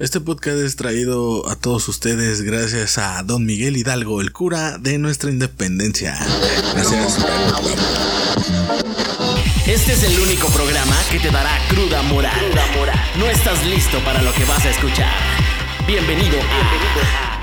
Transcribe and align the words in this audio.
Este 0.00 0.18
podcast 0.18 0.56
es 0.56 0.76
traído 0.76 1.46
a 1.50 1.56
todos 1.56 1.86
ustedes 1.86 2.40
gracias 2.40 2.96
a 2.96 3.22
Don 3.22 3.44
Miguel 3.44 3.76
Hidalgo, 3.76 4.22
el 4.22 4.32
cura 4.32 4.78
de 4.78 4.96
nuestra 4.96 5.28
independencia. 5.28 6.18
Gracias. 6.72 7.18
Este 9.66 9.92
es 9.92 10.02
el 10.04 10.18
único 10.20 10.48
programa 10.48 10.96
que 11.10 11.20
te 11.20 11.30
dará 11.30 11.50
cruda 11.68 12.00
moral. 12.04 12.32
No 13.18 13.26
estás 13.26 13.62
listo 13.66 14.02
para 14.02 14.22
lo 14.22 14.32
que 14.32 14.46
vas 14.46 14.64
a 14.64 14.70
escuchar. 14.70 15.12
Bienvenido 15.86 16.38
a 16.40 17.40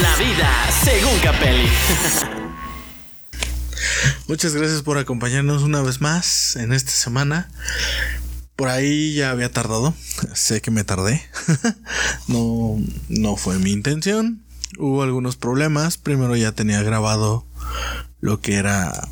La 0.00 0.14
vida 0.24 0.70
según 0.84 1.18
Capelli. 1.18 1.68
Muchas 4.28 4.54
gracias 4.54 4.82
por 4.82 4.98
acompañarnos 4.98 5.64
una 5.64 5.82
vez 5.82 6.00
más 6.00 6.54
en 6.54 6.72
esta 6.72 6.92
semana. 6.92 7.48
Por 8.56 8.68
ahí 8.68 9.14
ya 9.14 9.30
había 9.30 9.50
tardado. 9.50 9.94
Sé 10.34 10.60
que 10.60 10.70
me 10.70 10.84
tardé. 10.84 11.22
no, 12.28 12.76
no 13.08 13.36
fue 13.36 13.58
mi 13.58 13.72
intención. 13.72 14.42
Hubo 14.78 15.02
algunos 15.02 15.36
problemas. 15.36 15.96
Primero 15.98 16.36
ya 16.36 16.52
tenía 16.52 16.82
grabado 16.82 17.46
lo 18.20 18.40
que 18.40 18.54
era 18.54 19.08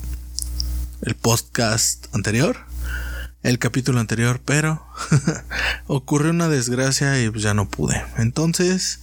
el 1.02 1.14
podcast 1.14 2.06
anterior. 2.14 2.56
El 3.42 3.58
capítulo 3.58 3.98
anterior, 3.98 4.40
pero 4.44 4.86
ocurrió 5.88 6.30
una 6.30 6.48
desgracia 6.48 7.20
y 7.20 7.28
pues 7.28 7.42
ya 7.42 7.54
no 7.54 7.68
pude. 7.68 8.00
Entonces, 8.16 9.00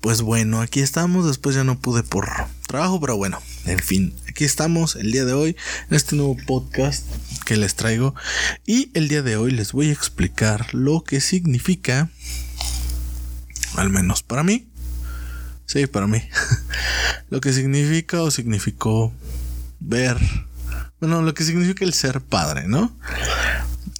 pues 0.00 0.22
bueno, 0.22 0.62
aquí 0.62 0.80
estamos. 0.80 1.26
Después 1.26 1.54
ya 1.54 1.64
no 1.64 1.78
pude 1.78 2.02
por 2.02 2.30
trabajo, 2.66 2.98
pero 2.98 3.18
bueno, 3.18 3.38
en 3.66 3.78
fin, 3.78 4.14
aquí 4.28 4.44
estamos 4.44 4.96
el 4.96 5.12
día 5.12 5.24
de 5.24 5.32
hoy 5.32 5.56
en 5.90 5.96
este 5.96 6.16
nuevo 6.16 6.36
podcast 6.46 7.04
que 7.44 7.56
les 7.56 7.74
traigo. 7.74 8.14
Y 8.66 8.90
el 8.94 9.08
día 9.08 9.22
de 9.22 9.36
hoy 9.36 9.50
les 9.50 9.72
voy 9.72 9.88
a 9.88 9.92
explicar 9.92 10.74
lo 10.74 11.02
que 11.02 11.20
significa, 11.20 12.10
al 13.76 13.90
menos 13.90 14.22
para 14.22 14.42
mí, 14.42 14.68
sí, 15.66 15.86
para 15.86 16.06
mí, 16.06 16.22
lo 17.30 17.40
que 17.40 17.52
significa 17.52 18.22
o 18.22 18.30
significó 18.30 19.12
ver, 19.80 20.18
bueno, 21.00 21.22
lo 21.22 21.34
que 21.34 21.44
significa 21.44 21.84
el 21.84 21.94
ser 21.94 22.20
padre, 22.20 22.68
¿no? 22.68 22.96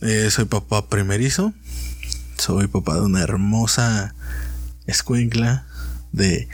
Eh, 0.00 0.30
soy 0.30 0.44
papá 0.44 0.88
primerizo, 0.88 1.52
soy 2.36 2.66
papá 2.68 2.94
de 2.94 3.02
una 3.02 3.22
hermosa 3.22 4.14
escuincla 4.86 5.66
de 6.12 6.48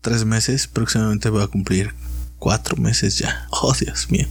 tres 0.00 0.24
meses, 0.24 0.66
próximamente 0.66 1.30
voy 1.30 1.42
a 1.42 1.46
cumplir 1.46 1.94
cuatro 2.40 2.76
meses 2.76 3.18
ya. 3.18 3.46
Oh, 3.50 3.72
Dios 3.78 4.10
mío. 4.10 4.26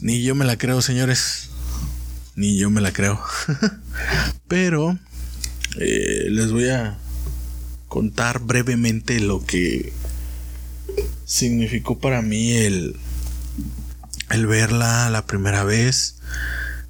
Ni 0.00 0.22
yo 0.22 0.36
me 0.36 0.44
la 0.44 0.56
creo, 0.56 0.80
señores. 0.80 1.50
Ni 2.36 2.56
yo 2.56 2.70
me 2.70 2.80
la 2.80 2.92
creo. 2.92 3.20
Pero 4.48 4.96
eh, 5.78 6.26
les 6.30 6.52
voy 6.52 6.68
a 6.68 6.98
contar 7.88 8.38
brevemente 8.38 9.18
lo 9.20 9.44
que 9.44 9.92
significó 11.24 11.98
para 11.98 12.22
mí 12.22 12.52
el, 12.52 12.96
el 14.30 14.46
verla 14.46 15.08
la 15.10 15.26
primera 15.26 15.64
vez, 15.64 16.16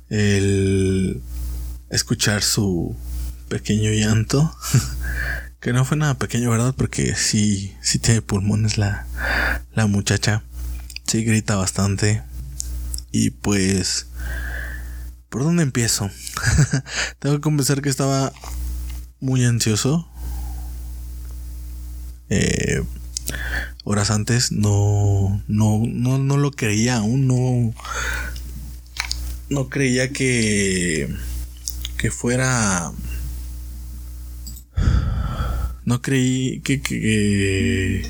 el 0.08 1.22
escuchar 1.90 2.42
su 2.42 2.96
pequeño 3.48 3.92
llanto, 3.92 4.54
que 5.62 5.72
no 5.72 5.84
fue 5.84 5.96
nada 5.96 6.14
pequeño, 6.14 6.50
¿verdad? 6.50 6.74
Porque 6.76 7.14
sí, 7.14 7.74
sí 7.80 8.00
tiene 8.00 8.20
pulmones 8.20 8.78
la, 8.78 9.06
la 9.74 9.86
muchacha, 9.86 10.42
sí 11.06 11.24
grita 11.24 11.54
bastante, 11.54 12.22
y 13.12 13.30
pues, 13.30 14.08
¿por 15.28 15.44
dónde 15.44 15.62
empiezo? 15.62 16.10
Tengo 17.20 17.36
que 17.36 17.40
confesar 17.42 17.80
que 17.80 17.90
estaba 17.90 18.32
muy 19.20 19.44
ansioso. 19.44 20.08
Eh, 22.28 22.82
horas 23.84 24.10
antes 24.10 24.50
no, 24.50 25.42
no, 25.46 25.82
no, 25.86 26.18
no 26.18 26.36
lo 26.38 26.50
creía 26.50 26.96
aún, 26.96 27.28
no, 27.28 27.74
no 29.48 29.68
creía 29.68 30.10
que, 30.12 31.14
que 31.98 32.10
fuera, 32.10 32.90
no 35.84 36.00
creí 36.02 36.60
que, 36.60 36.80
que, 36.80 38.06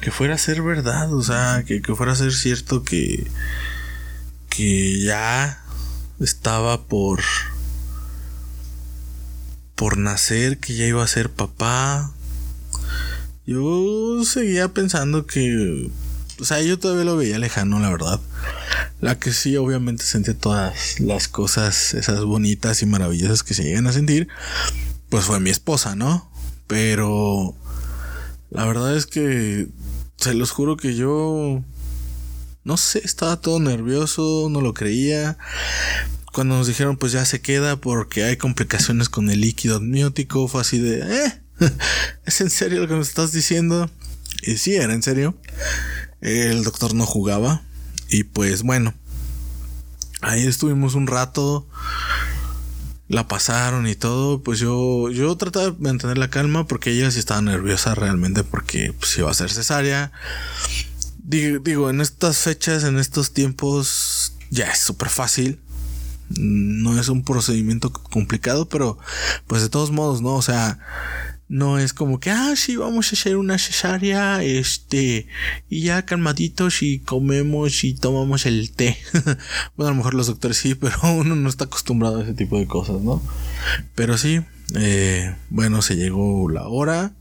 que 0.00 0.10
fuera 0.10 0.34
a 0.34 0.38
ser 0.38 0.62
verdad, 0.62 1.12
o 1.12 1.22
sea, 1.22 1.64
que, 1.66 1.82
que 1.82 1.94
fuera 1.94 2.12
a 2.12 2.16
ser 2.16 2.32
cierto 2.32 2.84
que, 2.84 3.26
que 4.48 5.00
ya 5.02 5.62
estaba 6.20 6.84
por 6.84 7.20
por 9.74 9.98
nacer, 9.98 10.58
que 10.58 10.74
ya 10.74 10.86
iba 10.86 11.02
a 11.02 11.08
ser 11.08 11.30
papá. 11.30 12.12
Yo 13.46 14.22
seguía 14.24 14.68
pensando 14.68 15.26
que 15.26 15.90
o 16.42 16.44
sea, 16.44 16.60
yo 16.60 16.76
todavía 16.76 17.04
lo 17.04 17.16
veía 17.16 17.38
lejano, 17.38 17.78
la 17.78 17.88
verdad. 17.88 18.20
La 19.00 19.16
que 19.16 19.32
sí, 19.32 19.56
obviamente 19.56 20.02
sentía 20.02 20.36
todas 20.36 20.98
las 20.98 21.28
cosas, 21.28 21.94
esas 21.94 22.24
bonitas 22.24 22.82
y 22.82 22.86
maravillosas 22.86 23.44
que 23.44 23.54
se 23.54 23.62
llegan 23.62 23.86
a 23.86 23.92
sentir, 23.92 24.26
pues 25.08 25.24
fue 25.24 25.38
mi 25.38 25.50
esposa, 25.50 25.94
¿no? 25.94 26.31
Pero 26.66 27.54
la 28.50 28.64
verdad 28.66 28.96
es 28.96 29.06
que 29.06 29.68
se 30.16 30.34
los 30.34 30.50
juro 30.50 30.76
que 30.76 30.94
yo 30.94 31.62
no 32.64 32.76
sé, 32.76 33.00
estaba 33.04 33.40
todo 33.40 33.58
nervioso, 33.60 34.48
no 34.50 34.60
lo 34.60 34.74
creía. 34.74 35.36
Cuando 36.32 36.56
nos 36.56 36.66
dijeron 36.66 36.96
pues 36.96 37.12
ya 37.12 37.24
se 37.24 37.40
queda 37.40 37.76
porque 37.76 38.24
hay 38.24 38.36
complicaciones 38.36 39.08
con 39.08 39.30
el 39.30 39.40
líquido 39.40 39.76
amniótico, 39.76 40.48
fue 40.48 40.60
así 40.60 40.78
de, 40.78 41.00
¿eh? 41.00 41.42
¿Es 42.24 42.40
en 42.40 42.50
serio 42.50 42.80
lo 42.82 42.88
que 42.88 42.94
me 42.94 43.00
estás 43.00 43.32
diciendo? 43.32 43.90
Y 44.42 44.56
sí, 44.56 44.74
era 44.74 44.94
en 44.94 45.02
serio. 45.02 45.36
El 46.20 46.64
doctor 46.64 46.94
no 46.94 47.06
jugaba. 47.06 47.62
Y 48.08 48.24
pues 48.24 48.62
bueno, 48.62 48.94
ahí 50.20 50.46
estuvimos 50.46 50.94
un 50.94 51.06
rato. 51.06 51.68
La 53.12 53.28
pasaron 53.28 53.86
y 53.86 53.94
todo. 53.94 54.42
Pues 54.42 54.58
yo, 54.58 55.10
yo 55.10 55.36
trataba 55.36 55.66
de 55.66 55.76
mantener 55.78 56.16
la 56.16 56.30
calma 56.30 56.66
porque 56.66 56.90
ella 56.90 57.10
sí 57.10 57.18
estaba 57.18 57.42
nerviosa 57.42 57.94
realmente 57.94 58.42
porque 58.42 58.94
pues 58.98 59.18
iba 59.18 59.30
a 59.30 59.34
ser 59.34 59.50
cesárea. 59.50 60.12
Digo, 61.22 61.90
en 61.90 62.00
estas 62.00 62.38
fechas, 62.38 62.84
en 62.84 62.98
estos 62.98 63.32
tiempos, 63.32 64.32
ya 64.50 64.70
es 64.70 64.78
súper 64.78 65.10
fácil. 65.10 65.60
No 66.30 66.98
es 66.98 67.08
un 67.10 67.22
procedimiento 67.22 67.92
complicado, 67.92 68.66
pero 68.66 68.98
pues 69.46 69.60
de 69.60 69.68
todos 69.68 69.90
modos, 69.90 70.22
¿no? 70.22 70.34
O 70.34 70.42
sea, 70.42 70.78
no 71.52 71.78
es 71.78 71.92
como 71.92 72.18
que, 72.18 72.30
ah, 72.30 72.54
sí, 72.56 72.76
vamos 72.76 73.12
a 73.12 73.14
hacer 73.14 73.36
una 73.36 73.58
cesárea, 73.58 74.42
este, 74.42 75.26
y 75.68 75.82
ya 75.82 76.06
calmaditos 76.06 76.82
y 76.82 77.00
comemos 77.00 77.84
y 77.84 77.92
tomamos 77.92 78.46
el 78.46 78.70
té. 78.72 78.96
bueno, 79.76 79.88
a 79.88 79.90
lo 79.90 79.94
mejor 79.96 80.14
los 80.14 80.28
doctores 80.28 80.56
sí, 80.56 80.74
pero 80.74 80.96
uno 81.14 81.36
no 81.36 81.50
está 81.50 81.64
acostumbrado 81.64 82.20
a 82.20 82.22
ese 82.22 82.32
tipo 82.32 82.58
de 82.58 82.66
cosas, 82.66 83.02
¿no? 83.02 83.22
Pero 83.94 84.16
sí, 84.16 84.40
eh, 84.76 85.34
bueno, 85.50 85.82
se 85.82 85.96
llegó 85.96 86.48
la 86.48 86.66
hora 86.68 87.12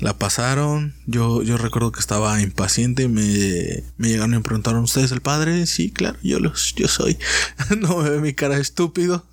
la 0.00 0.18
pasaron. 0.18 0.94
Yo, 1.06 1.42
yo 1.42 1.56
recuerdo 1.56 1.92
que 1.92 2.00
estaba 2.00 2.40
impaciente. 2.40 3.08
Me, 3.08 3.84
me 3.96 4.08
llegaron 4.08 4.32
y 4.32 4.36
me 4.38 4.42
preguntaron: 4.42 4.82
¿Usted 4.82 5.02
es 5.02 5.12
el 5.12 5.20
padre? 5.20 5.66
Sí, 5.66 5.90
claro, 5.90 6.18
yo, 6.22 6.40
los, 6.40 6.74
yo 6.74 6.88
soy. 6.88 7.18
no 7.78 7.98
me 7.98 8.10
ve 8.10 8.20
mi 8.20 8.34
cara 8.34 8.58
estúpido. 8.58 9.26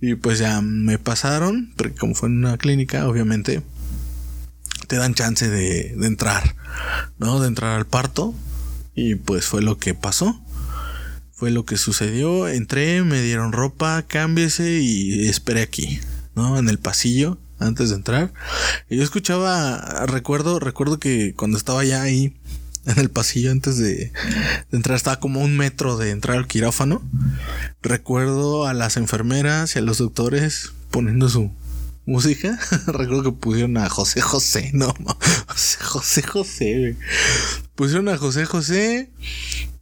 Y 0.00 0.14
pues 0.14 0.38
ya 0.38 0.60
me 0.60 0.98
pasaron. 0.98 1.72
Porque 1.76 1.94
como 1.94 2.14
fue 2.14 2.28
en 2.28 2.38
una 2.38 2.58
clínica, 2.58 3.08
obviamente 3.08 3.62
te 4.86 4.96
dan 4.96 5.14
chance 5.14 5.48
de, 5.48 5.94
de 5.96 6.06
entrar, 6.06 6.54
¿no? 7.18 7.40
De 7.40 7.48
entrar 7.48 7.76
al 7.76 7.86
parto. 7.86 8.34
Y 8.94 9.16
pues 9.16 9.46
fue 9.46 9.62
lo 9.62 9.78
que 9.78 9.94
pasó. 9.94 10.40
Fue 11.32 11.50
lo 11.50 11.64
que 11.64 11.76
sucedió. 11.76 12.48
Entré, 12.48 13.02
me 13.02 13.20
dieron 13.20 13.52
ropa, 13.52 14.02
cámbiese 14.06 14.80
y 14.80 15.28
esperé 15.28 15.62
aquí, 15.62 16.00
¿no? 16.34 16.58
En 16.58 16.68
el 16.68 16.78
pasillo 16.78 17.38
antes 17.58 17.90
de 17.90 17.96
entrar. 17.96 18.32
Y 18.88 18.96
yo 18.96 19.02
escuchaba, 19.02 20.06
recuerdo, 20.06 20.58
recuerdo 20.58 20.98
que 20.98 21.34
cuando 21.34 21.56
estaba 21.56 21.84
ya 21.84 22.02
ahí 22.02 22.36
en 22.86 22.98
el 22.98 23.10
pasillo 23.10 23.50
antes 23.50 23.78
de, 23.78 24.12
entrar, 24.72 24.96
estaba 24.96 25.20
como 25.20 25.40
un 25.40 25.56
metro 25.56 25.96
de 25.96 26.10
entrar 26.10 26.36
al 26.36 26.46
quirófano. 26.46 27.02
Recuerdo 27.82 28.66
a 28.66 28.74
las 28.74 28.96
enfermeras 28.96 29.74
y 29.74 29.80
a 29.80 29.82
los 29.82 29.98
doctores 29.98 30.72
poniendo 30.90 31.28
su 31.28 31.50
música. 32.04 32.58
recuerdo 32.86 33.24
que 33.24 33.32
pusieron 33.32 33.76
a 33.76 33.88
José 33.88 34.20
José, 34.20 34.70
no, 34.72 34.94
José 35.80 36.22
José, 36.22 36.96
Pusieron 37.74 38.08
a 38.08 38.16
José 38.16 38.46
José 38.46 39.10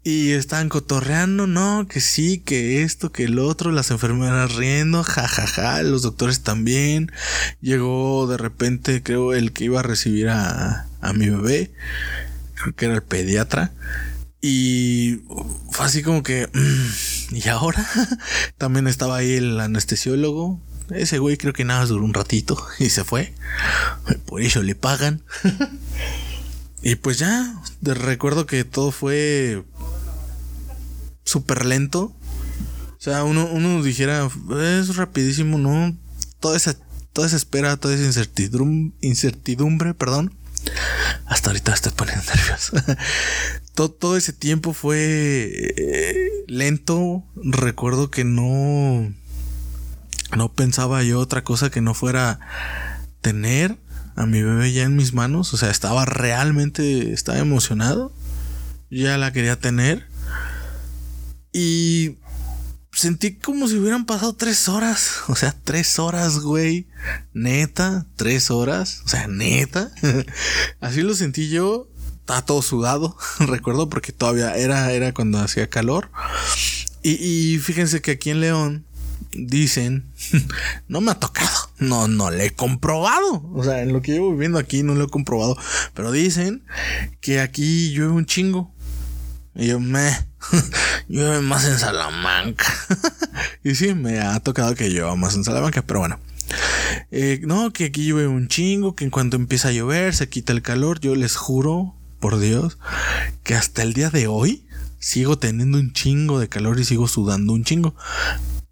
y 0.04 0.32
estaban 0.32 0.68
cotorreando, 0.68 1.46
no, 1.46 1.88
que 1.88 2.02
sí, 2.02 2.38
que 2.38 2.82
esto, 2.82 3.10
que 3.10 3.24
el 3.24 3.38
otro, 3.38 3.72
las 3.72 3.90
enfermeras 3.90 4.54
riendo, 4.54 5.02
jajaja, 5.02 5.46
ja, 5.46 5.72
ja, 5.76 5.82
los 5.82 6.02
doctores 6.02 6.42
también. 6.42 7.10
Llegó 7.62 8.26
de 8.26 8.36
repente, 8.36 9.02
creo, 9.02 9.32
el 9.32 9.52
que 9.52 9.64
iba 9.64 9.80
a 9.80 9.82
recibir 9.82 10.28
a, 10.28 10.86
a 11.00 11.12
mi 11.14 11.30
bebé, 11.30 11.72
creo 12.54 12.76
que 12.76 12.84
era 12.84 12.94
el 12.96 13.02
pediatra. 13.02 13.72
Y 14.42 15.22
fue 15.70 15.86
así 15.86 16.02
como 16.02 16.22
que, 16.22 16.50
y 17.30 17.48
ahora 17.48 17.88
también 18.58 18.86
estaba 18.86 19.16
ahí 19.16 19.32
el 19.36 19.58
anestesiólogo. 19.58 20.60
Ese 20.90 21.18
güey 21.18 21.38
creo 21.38 21.54
que 21.54 21.64
nada 21.64 21.80
más 21.80 21.88
duró 21.88 22.04
un 22.04 22.12
ratito 22.12 22.62
y 22.78 22.90
se 22.90 23.04
fue. 23.04 23.32
Por 24.26 24.42
eso 24.42 24.62
le 24.62 24.74
pagan. 24.74 25.22
y 26.82 26.96
pues 26.96 27.18
ya, 27.18 27.58
recuerdo 27.80 28.44
que 28.44 28.64
todo 28.64 28.90
fue 28.90 29.64
súper 31.34 31.66
lento. 31.66 32.14
O 32.92 33.00
sea, 33.00 33.24
uno, 33.24 33.46
uno 33.46 33.82
dijera, 33.82 34.30
es 34.78 34.94
rapidísimo, 34.94 35.58
¿no? 35.58 35.96
Toda 36.38 36.56
esa, 36.56 36.76
toda 37.12 37.26
esa 37.26 37.36
espera, 37.36 37.76
toda 37.76 37.94
esa 37.94 38.04
incertidumbre, 38.04 38.96
incertidumbre, 39.00 39.94
perdón. 39.94 40.32
Hasta 41.26 41.50
ahorita 41.50 41.74
estoy 41.74 41.90
poniendo 41.92 42.24
nervioso. 42.34 42.76
todo, 43.74 43.90
todo, 43.90 44.16
ese 44.16 44.32
tiempo 44.32 44.72
fue 44.74 45.72
eh, 45.76 46.30
lento. 46.46 47.24
Recuerdo 47.34 48.12
que 48.12 48.22
no, 48.22 49.12
no 50.36 50.52
pensaba 50.52 51.02
yo 51.02 51.18
otra 51.18 51.42
cosa 51.42 51.68
que 51.68 51.80
no 51.80 51.94
fuera 51.94 52.38
tener 53.22 53.76
a 54.14 54.24
mi 54.26 54.40
bebé 54.40 54.72
ya 54.72 54.84
en 54.84 54.94
mis 54.94 55.14
manos. 55.14 55.52
O 55.52 55.56
sea, 55.56 55.70
estaba 55.70 56.04
realmente, 56.04 57.12
estaba 57.12 57.38
emocionado. 57.38 58.14
Ya 58.88 59.18
la 59.18 59.32
quería 59.32 59.58
tener. 59.58 60.13
Y 61.56 62.18
sentí 62.92 63.36
como 63.36 63.68
si 63.68 63.76
hubieran 63.76 64.04
pasado 64.04 64.34
tres 64.34 64.68
horas. 64.68 65.20
O 65.28 65.36
sea, 65.36 65.54
tres 65.64 65.98
horas, 65.98 66.40
güey. 66.40 66.88
Neta, 67.32 68.06
tres 68.16 68.50
horas. 68.50 69.02
O 69.06 69.08
sea, 69.08 69.28
neta. 69.28 69.90
Así 70.80 71.00
lo 71.00 71.14
sentí 71.14 71.48
yo. 71.48 71.88
Estaba 72.20 72.44
todo 72.44 72.60
sudado. 72.60 73.16
Recuerdo 73.38 73.88
porque 73.88 74.12
todavía 74.12 74.56
era, 74.56 74.92
era 74.92 75.14
cuando 75.14 75.38
hacía 75.38 75.70
calor. 75.70 76.10
Y, 77.06 77.58
fíjense 77.58 78.00
que 78.00 78.12
aquí 78.12 78.30
en 78.30 78.40
León 78.40 78.86
dicen, 79.32 80.10
no 80.88 81.02
me 81.02 81.10
ha 81.10 81.20
tocado, 81.20 81.70
no, 81.78 82.08
no 82.08 82.30
le 82.30 82.46
he 82.46 82.50
comprobado. 82.54 83.46
O 83.52 83.62
sea, 83.62 83.82
en 83.82 83.92
lo 83.92 84.00
que 84.00 84.12
llevo 84.12 84.32
viviendo 84.32 84.58
aquí 84.58 84.82
no 84.82 84.94
lo 84.94 85.04
he 85.04 85.08
comprobado. 85.08 85.58
Pero 85.92 86.12
dicen 86.12 86.64
que 87.20 87.40
aquí 87.40 87.92
llueve 87.92 88.12
un 88.12 88.24
chingo. 88.24 88.72
Y 89.54 89.66
yo 89.66 89.80
me 89.80 90.08
llueve 91.08 91.40
más 91.40 91.64
en 91.64 91.78
Salamanca. 91.78 92.66
y 93.64 93.74
sí, 93.74 93.94
me 93.94 94.20
ha 94.20 94.38
tocado 94.40 94.74
que 94.74 94.88
llueva 94.88 95.16
más 95.16 95.34
en 95.34 95.44
Salamanca, 95.44 95.82
pero 95.82 96.00
bueno. 96.00 96.18
Eh, 97.10 97.40
no, 97.42 97.72
que 97.72 97.86
aquí 97.86 98.06
llueve 98.06 98.28
un 98.28 98.48
chingo, 98.48 98.94
que 98.94 99.04
en 99.04 99.10
cuanto 99.10 99.36
empieza 99.36 99.68
a 99.68 99.72
llover 99.72 100.14
se 100.14 100.28
quita 100.28 100.52
el 100.52 100.62
calor. 100.62 101.00
Yo 101.00 101.14
les 101.14 101.36
juro, 101.36 101.94
por 102.20 102.38
Dios, 102.38 102.78
que 103.42 103.54
hasta 103.54 103.82
el 103.82 103.92
día 103.92 104.10
de 104.10 104.26
hoy 104.26 104.66
sigo 104.98 105.38
teniendo 105.38 105.78
un 105.78 105.92
chingo 105.92 106.38
de 106.38 106.48
calor 106.48 106.80
y 106.80 106.84
sigo 106.84 107.08
sudando 107.08 107.52
un 107.52 107.64
chingo. 107.64 107.94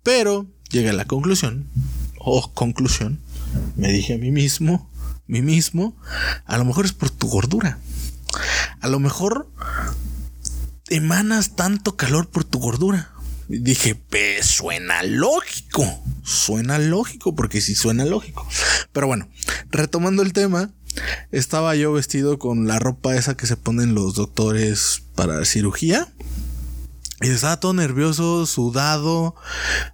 Pero 0.02 0.46
llegué 0.70 0.90
a 0.90 0.94
la 0.94 1.04
conclusión, 1.04 1.66
o 2.18 2.38
oh, 2.38 2.52
conclusión, 2.54 3.20
me 3.76 3.92
dije 3.92 4.14
a 4.14 4.18
mí 4.18 4.30
mismo, 4.30 4.90
mí 5.26 5.42
mismo, 5.42 5.94
a 6.46 6.58
lo 6.58 6.64
mejor 6.64 6.84
es 6.84 6.92
por 6.92 7.10
tu 7.10 7.28
gordura. 7.28 7.78
A 8.80 8.88
lo 8.88 8.98
mejor 8.98 9.48
emanas 10.92 11.56
tanto 11.56 11.96
calor 11.96 12.28
por 12.28 12.44
tu 12.44 12.58
gordura. 12.58 13.10
Dije, 13.48 13.94
pues 13.94 14.46
suena 14.46 15.02
lógico. 15.02 15.84
Suena 16.22 16.78
lógico, 16.78 17.34
porque 17.34 17.60
sí 17.60 17.74
suena 17.74 18.04
lógico. 18.04 18.46
Pero 18.92 19.06
bueno, 19.06 19.28
retomando 19.70 20.22
el 20.22 20.32
tema, 20.32 20.70
estaba 21.32 21.74
yo 21.74 21.92
vestido 21.92 22.38
con 22.38 22.66
la 22.66 22.78
ropa 22.78 23.16
esa 23.16 23.36
que 23.36 23.46
se 23.46 23.56
ponen 23.56 23.94
los 23.94 24.14
doctores 24.14 25.02
para 25.14 25.44
cirugía. 25.44 26.08
Y 27.20 27.28
estaba 27.28 27.60
todo 27.60 27.74
nervioso, 27.74 28.46
sudado. 28.46 29.34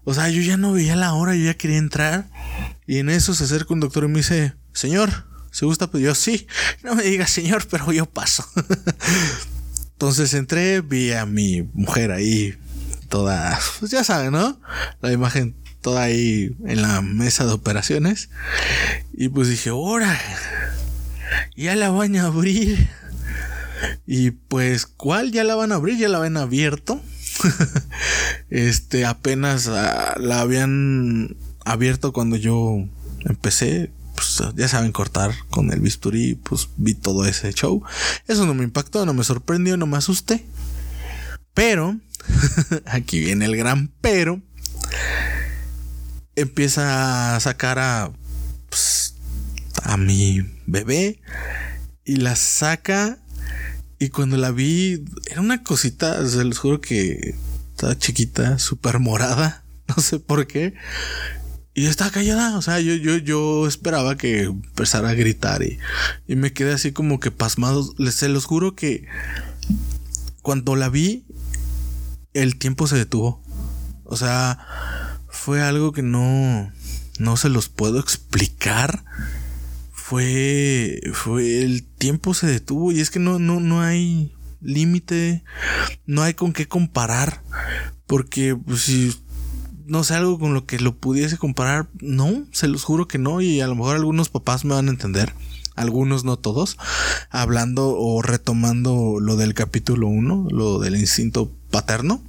O 0.05 0.15
sea, 0.15 0.29
yo 0.29 0.41
ya 0.41 0.56
no 0.56 0.73
veía 0.73 0.97
la 0.97 1.12
hora, 1.15 1.35
yo 1.35 1.45
ya 1.45 1.55
quería 1.55 1.79
entrar. 1.79 2.31
Y 2.87 2.99
en 2.99 3.11
eso 3.11 3.35
se 3.35 3.45
acerca 3.45 3.75
un 3.75 3.81
doctor 3.81 4.05
y 4.05 4.09
me 4.09 4.19
dice, 4.19 4.55
señor, 4.73 5.27
¿se 5.50 5.67
gusta? 5.67 5.91
Pues 5.91 6.03
yo 6.03 6.15
sí. 6.15 6.47
No 6.83 6.95
me 6.95 7.03
diga 7.03 7.27
señor, 7.27 7.67
pero 7.69 7.93
yo 7.93 8.06
paso. 8.06 8.45
Entonces 9.99 10.33
entré, 10.35 10.81
vi 10.81 11.11
a 11.11 11.27
mi 11.27 11.62
mujer 11.75 12.12
ahí, 12.12 12.55
toda, 13.09 13.59
pues 13.81 13.91
ya 13.91 14.05
saben, 14.05 14.31
¿no? 14.31 14.61
La 15.03 15.11
imagen 15.11 15.56
toda 15.81 16.05
ahí 16.05 16.55
en 16.67 16.83
la 16.83 17.03
mesa 17.03 17.45
de 17.47 17.50
operaciones. 17.50 18.31
Y 19.12 19.29
pues 19.29 19.49
dije, 19.49 19.73
¡hora! 19.73 20.17
Ya 21.56 21.75
la 21.75 21.91
van 21.91 22.15
a 22.15 22.27
abrir. 22.27 22.89
Y 24.06 24.31
pues, 24.31 24.87
¿cuál 24.87 25.33
ya 25.33 25.43
la 25.43 25.56
van 25.56 25.73
a 25.73 25.75
abrir? 25.75 25.99
Ya 25.99 26.09
la 26.09 26.19
habían 26.19 26.37
abierto. 26.37 27.03
este, 28.50 29.05
apenas 29.05 29.67
ah, 29.67 30.15
la 30.21 30.43
habían 30.43 31.37
abierto 31.65 32.12
cuando 32.12 32.37
yo 32.37 32.87
empecé 33.25 33.91
pues 34.19 34.43
ya 34.56 34.67
saben 34.67 34.91
cortar 34.91 35.32
con 35.49 35.73
el 35.73 35.81
bisturí, 35.81 36.35
pues 36.35 36.70
vi 36.76 36.94
todo 36.94 37.25
ese 37.25 37.53
show. 37.53 37.85
Eso 38.26 38.47
no 38.47 38.55
me 38.55 38.65
impactó, 38.65 39.06
no 39.06 39.15
me 39.15 39.23
sorprendió, 39.23 39.76
no 39.76 39.87
me 39.87 39.97
asusté. 39.97 40.44
Pero, 41.55 41.97
aquí 42.87 43.20
viene 43.20 43.44
el 43.44 43.56
gran 43.56 43.93
pero, 44.00 44.43
empieza 46.35 47.37
a 47.37 47.41
sacar 47.41 47.79
a, 47.79 48.11
pues, 48.69 49.15
a 49.85 49.97
mi 49.97 50.43
bebé 50.67 51.21
y 52.05 52.17
la 52.17 52.35
saca 52.35 53.19
y 54.00 54.09
cuando 54.09 54.37
la 54.37 54.50
vi 54.50 55.05
era 55.31 55.41
una 55.41 55.62
cosita, 55.62 56.26
se 56.26 56.43
los 56.43 56.59
juro 56.59 56.81
que 56.81 57.37
estaba 57.71 57.97
chiquita, 57.97 58.59
súper 58.59 58.99
morada, 58.99 59.62
no 59.87 60.03
sé 60.03 60.19
por 60.19 60.49
qué. 60.49 60.75
Y 61.78 61.86
estaba 61.86 62.10
callada, 62.10 62.58
o 62.58 62.60
sea, 62.60 62.80
yo, 62.80 62.96
yo, 62.96 63.19
yo 63.19 63.69
esperaba 63.69 64.16
que 64.16 64.40
empezara 64.46 65.10
a 65.10 65.14
gritar 65.14 65.62
y, 65.62 65.78
y 66.26 66.34
me 66.34 66.52
quedé 66.52 66.72
así 66.72 66.90
como 66.90 67.20
que 67.20 67.30
pasmado. 67.30 67.94
Les 67.98 68.16
se 68.16 68.28
los 68.28 68.46
juro 68.46 68.75
que 68.75 69.06
cuando 70.42 70.75
la 70.75 70.88
vi, 70.88 71.25
el 72.34 72.58
tiempo 72.58 72.88
se 72.88 72.96
detuvo. 72.96 73.44
O 74.02 74.16
sea, 74.16 74.58
fue 75.28 75.62
algo 75.62 75.92
que 75.92 76.02
no, 76.02 76.72
no 77.20 77.36
se 77.36 77.48
los 77.48 77.69
puedo 77.69 78.00
explicar. 78.00 79.04
Fue, 79.92 81.00
fue, 81.12 81.62
el 81.62 81.84
tiempo 81.84 82.34
se 82.34 82.48
detuvo 82.48 82.90
y 82.90 82.98
es 82.98 83.10
que 83.10 83.20
no, 83.20 83.38
no, 83.38 83.60
no 83.60 83.82
hay 83.82 84.34
límite, 84.60 85.44
no 86.06 86.22
hay 86.22 86.34
con 86.34 86.52
qué 86.52 86.66
comparar. 86.66 87.44
Porque 88.08 88.56
pues, 88.56 88.80
si 88.80 89.14
no 89.88 90.05
sé, 90.05 90.14
algo 90.14 90.38
con 90.38 90.55
lo 90.55 90.67
que 90.67 90.79
lo 90.79 90.96
pudiese 90.96 91.38
comparar. 91.38 91.88
No, 92.00 92.46
se 92.52 92.69
los 92.69 92.85
juro 92.85 93.08
que 93.08 93.19
no. 93.19 93.40
Y 93.40 93.61
a 93.61 93.66
lo 93.66 93.75
mejor 93.75 93.97
algunos 93.97 94.28
papás 94.28 94.64
me 94.64 94.75
van 94.75 94.88
a 94.88 94.92
entender. 94.92 95.33
Algunos, 95.75 96.25
no 96.25 96.37
todos. 96.38 96.76
Hablando 97.30 97.97
o 97.97 98.23
retomando 98.23 99.18
lo 99.21 99.37
del 99.37 99.54
capítulo 99.54 100.09
1, 100.09 100.49
lo 100.50 100.78
del 100.78 100.97
instinto 100.97 101.50
paterno. 101.71 102.23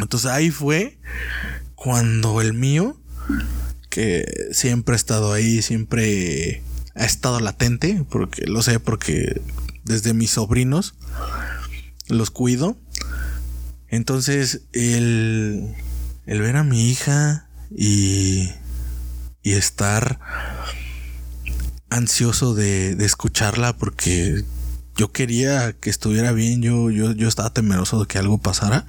Entonces 0.00 0.30
ahí 0.30 0.50
fue 0.50 0.98
cuando 1.74 2.40
el 2.40 2.52
mío, 2.52 2.96
que 3.90 4.24
siempre 4.52 4.94
ha 4.94 4.96
estado 4.96 5.32
ahí, 5.32 5.62
siempre 5.62 6.62
ha 6.94 7.04
estado 7.04 7.40
latente, 7.40 8.04
porque 8.08 8.46
lo 8.46 8.62
sé, 8.62 8.78
porque 8.78 9.42
desde 9.84 10.14
mis 10.14 10.30
sobrinos 10.30 10.94
los 12.08 12.30
cuido. 12.30 12.76
Entonces, 13.88 14.62
el 14.72 15.74
el 16.26 16.40
ver 16.40 16.56
a 16.56 16.64
mi 16.64 16.90
hija 16.90 17.48
y, 17.70 18.50
y 19.42 19.52
estar 19.52 20.20
ansioso 21.90 22.54
de, 22.54 22.94
de, 22.96 23.04
escucharla 23.04 23.76
porque 23.76 24.44
yo 24.96 25.12
quería 25.12 25.72
que 25.72 25.90
estuviera 25.90 26.32
bien, 26.32 26.62
yo, 26.62 26.90
yo, 26.90 27.12
yo 27.12 27.28
estaba 27.28 27.52
temeroso 27.52 28.00
de 28.00 28.06
que 28.06 28.18
algo 28.18 28.38
pasara. 28.38 28.86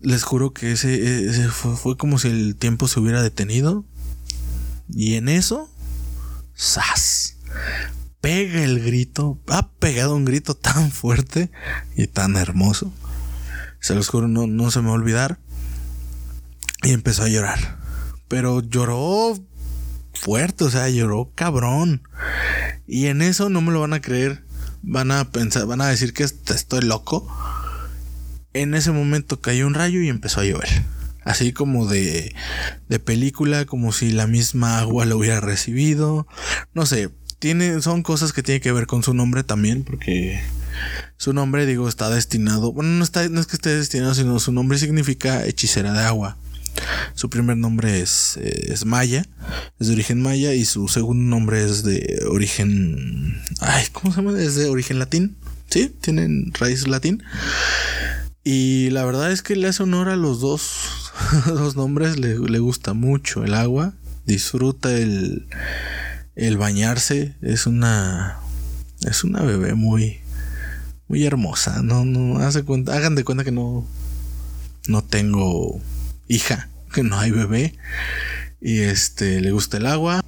Les 0.00 0.22
juro 0.22 0.52
que 0.52 0.72
ese, 0.72 1.48
fue, 1.48 1.76
fue, 1.76 1.96
como 1.96 2.18
si 2.18 2.28
el 2.28 2.56
tiempo 2.56 2.88
se 2.88 3.00
hubiera 3.00 3.22
detenido. 3.22 3.84
Y 4.88 5.14
en 5.14 5.28
eso, 5.28 5.70
¡zas! 6.56 7.36
Pega 8.20 8.62
el 8.62 8.80
grito, 8.80 9.40
ha 9.48 9.68
pegado 9.68 10.14
un 10.14 10.24
grito 10.24 10.54
tan 10.54 10.92
fuerte 10.92 11.50
y 11.96 12.06
tan 12.06 12.36
hermoso. 12.36 12.92
Se 13.80 13.94
los 13.96 14.08
juro, 14.08 14.28
no, 14.28 14.46
no 14.46 14.70
se 14.70 14.80
me 14.80 14.86
va 14.86 14.92
a 14.92 14.96
olvidar. 14.96 15.38
Y 16.82 16.90
empezó 16.90 17.24
a 17.24 17.28
llorar. 17.28 17.78
Pero 18.28 18.60
lloró 18.60 19.38
fuerte, 20.14 20.64
o 20.64 20.70
sea, 20.70 20.88
lloró 20.88 21.32
cabrón. 21.34 22.02
Y 22.86 23.06
en 23.06 23.22
eso 23.22 23.48
no 23.48 23.60
me 23.60 23.72
lo 23.72 23.80
van 23.80 23.92
a 23.92 24.00
creer. 24.00 24.44
Van 24.82 25.10
a 25.10 25.30
pensar, 25.30 25.66
van 25.66 25.80
a 25.80 25.88
decir 25.88 26.12
que 26.12 26.24
estoy 26.24 26.82
loco. 26.82 27.26
En 28.52 28.74
ese 28.74 28.90
momento 28.90 29.40
cayó 29.40 29.66
un 29.66 29.74
rayo 29.74 30.00
y 30.00 30.08
empezó 30.08 30.40
a 30.40 30.44
llover. 30.44 30.68
Así 31.24 31.52
como 31.52 31.86
de, 31.86 32.34
de 32.88 32.98
película, 32.98 33.64
como 33.64 33.92
si 33.92 34.10
la 34.10 34.26
misma 34.26 34.78
agua 34.80 35.04
lo 35.04 35.18
hubiera 35.18 35.40
recibido. 35.40 36.26
No 36.74 36.84
sé, 36.84 37.10
tiene, 37.42 37.82
son 37.82 38.04
cosas 38.04 38.32
que 38.32 38.44
tienen 38.44 38.62
que 38.62 38.70
ver 38.70 38.86
con 38.86 39.02
su 39.02 39.14
nombre 39.14 39.42
también, 39.42 39.82
porque 39.82 40.40
su 41.16 41.32
nombre, 41.32 41.66
digo, 41.66 41.88
está 41.88 42.08
destinado, 42.08 42.72
bueno, 42.72 42.90
no, 42.90 43.02
está, 43.02 43.28
no 43.28 43.40
es 43.40 43.48
que 43.48 43.56
esté 43.56 43.74
destinado, 43.74 44.14
sino 44.14 44.38
su 44.38 44.52
nombre 44.52 44.78
significa 44.78 45.44
hechicera 45.44 45.92
de 45.92 46.04
agua. 46.04 46.36
Su 47.14 47.30
primer 47.30 47.56
nombre 47.56 48.00
es, 48.00 48.36
es 48.36 48.84
Maya, 48.84 49.24
es 49.78 49.88
de 49.88 49.92
origen 49.94 50.22
maya, 50.22 50.54
y 50.54 50.64
su 50.64 50.88
segundo 50.88 51.22
nombre 51.22 51.64
es 51.64 51.82
de 51.82 52.24
origen, 52.28 53.40
ay, 53.60 53.86
¿cómo 53.92 54.12
se 54.12 54.22
llama? 54.22 54.40
Es 54.40 54.54
de 54.54 54.68
origen 54.68 54.98
latín, 54.98 55.36
¿sí? 55.68 55.94
Tienen 56.00 56.52
raíz 56.54 56.86
latín. 56.88 57.22
Y 58.44 58.90
la 58.90 59.04
verdad 59.04 59.30
es 59.30 59.42
que 59.42 59.56
le 59.56 59.68
hace 59.68 59.82
honor 59.82 60.08
a 60.08 60.16
los 60.16 60.40
dos, 60.40 61.12
nombres, 61.76 62.18
le, 62.18 62.38
le 62.38 62.58
gusta 62.58 62.92
mucho 62.92 63.44
el 63.44 63.54
agua, 63.54 63.94
disfruta 64.26 64.92
el, 64.92 65.46
el 66.34 66.56
bañarse, 66.56 67.36
es 67.42 67.66
una, 67.66 68.38
es 69.02 69.24
una 69.24 69.42
bebé 69.42 69.74
muy, 69.74 70.18
muy 71.08 71.24
hermosa. 71.24 71.82
No, 71.82 72.04
no, 72.04 72.38
hagan 72.38 73.14
de 73.14 73.24
cuenta 73.24 73.44
que 73.44 73.52
no, 73.52 73.86
no 74.88 75.02
tengo 75.04 75.80
hija, 76.32 76.68
que 76.92 77.02
no 77.02 77.18
hay 77.18 77.30
bebé. 77.30 77.74
Y 78.60 78.80
este, 78.80 79.40
le 79.40 79.50
gusta 79.50 79.76
el 79.76 79.86
agua. 79.86 80.24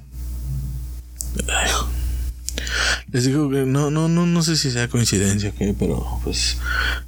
Les 3.11 3.25
digo 3.25 3.49
que 3.49 3.65
no, 3.65 3.91
no, 3.91 4.07
no, 4.07 4.25
no 4.25 4.43
sé 4.43 4.57
si 4.57 4.71
sea 4.71 4.89
coincidencia, 4.89 5.51
que 5.51 5.73
pero 5.77 6.19
pues 6.23 6.57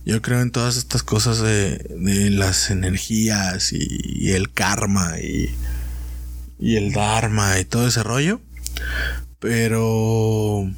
yo 0.05 0.21
creo 0.21 0.41
en 0.41 0.51
todas 0.51 0.77
estas 0.77 1.03
cosas 1.03 1.39
de, 1.39 1.77
de 1.77 2.29
las 2.29 2.69
energías 2.69 3.73
y, 3.73 3.87
y, 3.89 4.31
el 4.31 4.51
karma 4.51 5.19
y, 5.19 5.53
y 6.59 6.77
el 6.77 6.93
dharma 6.93 7.59
y 7.59 7.65
todo 7.65 7.87
ese 7.87 8.03
rollo. 8.03 8.41
Pero 9.39 10.69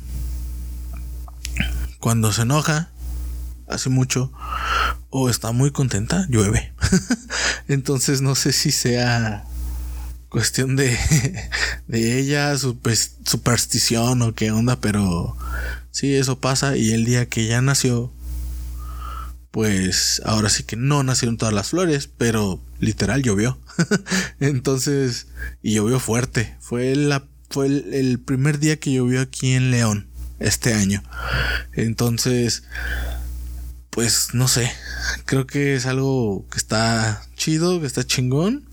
cuando 1.99 2.31
se 2.31 2.43
enoja, 2.43 2.89
hace 3.67 3.89
mucho, 3.89 4.31
o 5.09 5.29
está 5.29 5.51
muy 5.51 5.71
contenta, 5.71 6.25
llueve. 6.29 6.73
Entonces 7.67 8.21
no 8.21 8.35
sé 8.35 8.51
si 8.51 8.71
sea 8.71 9.45
cuestión 10.29 10.75
de, 10.75 10.97
de 11.87 12.19
ella, 12.19 12.57
su 12.57 12.77
superstición 13.25 14.21
o 14.21 14.33
qué 14.33 14.51
onda, 14.51 14.79
pero 14.79 15.35
sí, 15.91 16.15
eso 16.15 16.39
pasa 16.39 16.77
y 16.77 16.91
el 16.91 17.05
día 17.05 17.27
que 17.27 17.47
ya 17.47 17.61
nació, 17.61 18.13
pues 19.51 20.21
ahora 20.25 20.49
sí 20.49 20.63
que 20.63 20.75
no 20.75 21.03
nacieron 21.03 21.37
todas 21.37 21.53
las 21.53 21.69
flores, 21.69 22.09
pero 22.17 22.61
literal 22.79 23.23
llovió. 23.23 23.59
Entonces, 24.39 25.27
y 25.63 25.75
llovió 25.75 25.99
fuerte. 25.99 26.55
Fue 26.59 26.95
la 26.95 27.25
fue 27.49 27.65
el, 27.65 28.19
primer 28.19 28.59
día 28.59 28.79
que 28.79 28.93
llovió 28.93 29.21
aquí 29.21 29.53
en 29.53 29.71
León 29.71 30.07
este 30.39 30.73
año. 30.73 31.03
Entonces, 31.73 32.63
pues 33.89 34.29
no 34.33 34.47
sé, 34.47 34.71
creo 35.25 35.47
que 35.47 35.75
es 35.75 35.85
algo 35.85 36.45
que 36.51 36.57
está 36.57 37.21
chido, 37.35 37.79
que 37.79 37.87
está 37.87 38.03
chingón. 38.03 38.65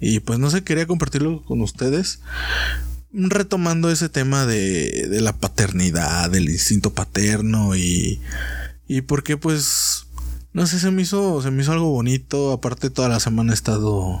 Y 0.00 0.20
pues 0.20 0.38
no 0.38 0.50
sé, 0.50 0.64
quería 0.64 0.86
compartirlo 0.86 1.42
con 1.44 1.60
ustedes. 1.62 2.20
Retomando 3.12 3.90
ese 3.90 4.08
tema 4.08 4.44
de, 4.44 5.06
de 5.08 5.20
la 5.20 5.32
paternidad, 5.32 6.30
del 6.30 6.50
instinto 6.50 6.92
paterno 6.92 7.76
y, 7.76 8.20
y 8.86 9.02
porque 9.02 9.36
pues, 9.36 10.06
no 10.52 10.66
sé, 10.66 10.78
se 10.78 10.90
me 10.90 11.02
hizo, 11.02 11.40
se 11.42 11.50
me 11.50 11.62
hizo 11.62 11.72
algo 11.72 11.90
bonito. 11.90 12.52
Aparte 12.52 12.90
toda 12.90 13.08
la 13.08 13.20
semana 13.20 13.52
he 13.52 13.54
estado 13.54 14.20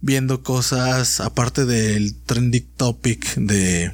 viendo 0.00 0.42
cosas, 0.42 1.20
aparte 1.20 1.64
del 1.64 2.14
trending 2.14 2.68
topic 2.76 3.34
de, 3.36 3.92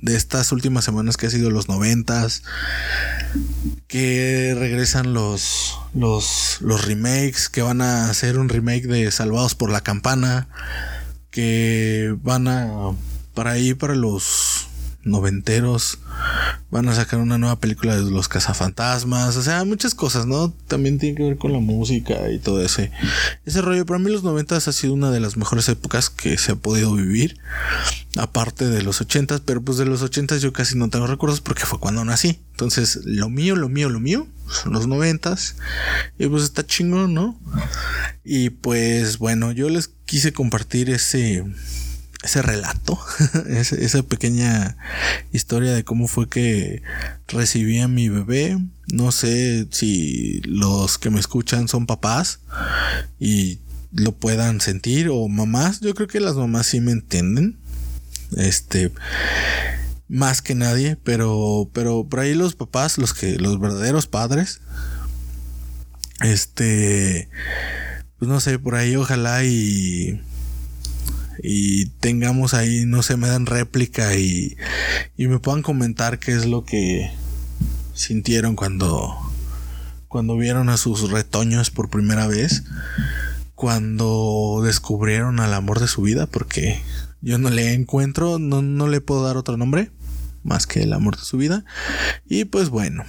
de 0.00 0.16
estas 0.16 0.52
últimas 0.52 0.84
semanas 0.84 1.16
que 1.16 1.26
ha 1.26 1.30
sido 1.30 1.50
los 1.50 1.68
noventas, 1.68 2.42
que 3.86 4.54
regresan 4.58 5.12
los, 5.14 5.78
los, 5.94 6.58
los 6.60 6.84
remakes, 6.84 7.48
que 7.48 7.62
van 7.62 7.80
a 7.80 8.10
hacer 8.10 8.38
un 8.38 8.48
remake 8.48 8.86
de 8.86 9.10
Salvados 9.10 9.54
por 9.54 9.70
la 9.70 9.82
Campana, 9.82 10.48
que 11.30 12.16
van 12.22 12.48
a, 12.48 12.92
para 13.34 13.52
ahí, 13.52 13.74
para 13.74 13.94
los 13.94 14.68
noventeros, 15.02 15.98
van 16.70 16.88
a 16.88 16.94
sacar 16.94 17.20
una 17.20 17.38
nueva 17.38 17.58
película 17.58 17.96
de 17.96 18.10
los 18.10 18.28
cazafantasmas, 18.28 19.36
o 19.36 19.42
sea, 19.42 19.64
muchas 19.64 19.94
cosas, 19.94 20.26
¿no? 20.26 20.52
También 20.66 20.98
tiene 20.98 21.16
que 21.16 21.22
ver 21.22 21.38
con 21.38 21.52
la 21.52 21.60
música 21.60 22.30
y 22.30 22.38
todo 22.38 22.62
ese 22.62 22.90
ese 23.46 23.62
rollo. 23.62 23.86
Para 23.86 23.98
mí 23.98 24.10
los 24.10 24.22
noventas 24.22 24.68
ha 24.68 24.72
sido 24.72 24.92
una 24.92 25.10
de 25.10 25.20
las 25.20 25.36
mejores 25.36 25.68
épocas 25.68 26.10
que 26.10 26.36
se 26.36 26.52
ha 26.52 26.56
podido 26.56 26.92
vivir, 26.94 27.38
aparte 28.16 28.68
de 28.68 28.82
los 28.82 29.00
ochentas, 29.00 29.40
pero 29.40 29.62
pues 29.62 29.78
de 29.78 29.86
los 29.86 30.02
ochentas 30.02 30.42
yo 30.42 30.52
casi 30.52 30.76
no 30.76 30.90
tengo 30.90 31.06
recuerdos 31.06 31.40
porque 31.40 31.64
fue 31.64 31.78
cuando 31.78 32.04
nací. 32.04 32.40
Entonces, 32.50 33.00
lo 33.04 33.30
mío, 33.30 33.56
lo 33.56 33.68
mío, 33.68 33.88
lo 33.88 34.00
mío 34.00 34.26
son 34.50 34.72
los 34.72 34.86
noventas 34.86 35.56
y 36.18 36.26
pues 36.26 36.42
está 36.42 36.66
chingón, 36.66 37.14
¿no? 37.14 37.38
Y 38.24 38.50
pues 38.50 39.18
bueno, 39.18 39.52
yo 39.52 39.68
les 39.68 39.90
quise 40.06 40.32
compartir 40.32 40.90
ese 40.90 41.44
ese 42.22 42.42
relato, 42.42 42.98
esa 43.48 44.02
pequeña 44.02 44.76
historia 45.32 45.72
de 45.72 45.84
cómo 45.84 46.08
fue 46.08 46.28
que 46.28 46.82
recibí 47.28 47.78
a 47.80 47.88
mi 47.88 48.08
bebé. 48.08 48.58
No 48.92 49.12
sé 49.12 49.68
si 49.70 50.40
los 50.44 50.98
que 50.98 51.10
me 51.10 51.20
escuchan 51.20 51.68
son 51.68 51.86
papás 51.86 52.40
y 53.20 53.60
lo 53.92 54.12
puedan 54.12 54.60
sentir 54.60 55.08
o 55.10 55.28
mamás. 55.28 55.80
Yo 55.80 55.94
creo 55.94 56.08
que 56.08 56.20
las 56.20 56.36
mamás 56.36 56.66
sí 56.66 56.80
me 56.80 56.92
entienden. 56.92 57.58
Este 58.36 58.92
más 60.08 60.42
que 60.42 60.54
nadie, 60.54 60.96
pero 61.02 61.70
pero 61.72 62.08
por 62.08 62.20
ahí 62.20 62.34
los 62.34 62.54
papás, 62.54 62.98
los 62.98 63.14
que 63.14 63.38
los 63.38 63.60
verdaderos 63.60 64.06
padres 64.06 64.60
este 66.20 67.28
pues 68.18 68.28
no 68.28 68.40
sé, 68.40 68.58
por 68.58 68.74
ahí 68.74 68.96
ojalá 68.96 69.44
y 69.44 70.20
y 71.42 71.86
tengamos 72.00 72.54
ahí, 72.54 72.84
no 72.86 73.02
sé, 73.02 73.16
me 73.16 73.28
dan 73.28 73.46
réplica 73.46 74.16
y, 74.16 74.56
y 75.16 75.26
me 75.26 75.38
puedan 75.38 75.62
comentar 75.62 76.18
qué 76.18 76.32
es 76.32 76.46
lo 76.46 76.64
que 76.64 77.10
sintieron 77.94 78.56
cuando, 78.56 79.16
cuando 80.08 80.36
vieron 80.36 80.68
a 80.68 80.76
sus 80.76 81.10
retoños 81.10 81.70
por 81.70 81.90
primera 81.90 82.26
vez, 82.26 82.64
cuando 83.54 84.60
descubrieron 84.64 85.40
al 85.40 85.54
amor 85.54 85.80
de 85.80 85.88
su 85.88 86.02
vida, 86.02 86.26
porque 86.26 86.80
yo 87.20 87.38
no 87.38 87.50
le 87.50 87.74
encuentro, 87.74 88.38
no, 88.38 88.62
no 88.62 88.88
le 88.88 89.00
puedo 89.00 89.24
dar 89.24 89.36
otro 89.36 89.56
nombre 89.56 89.90
más 90.44 90.66
que 90.66 90.82
el 90.82 90.92
amor 90.92 91.16
de 91.16 91.24
su 91.24 91.36
vida. 91.36 91.64
Y 92.26 92.44
pues 92.44 92.68
bueno, 92.70 93.04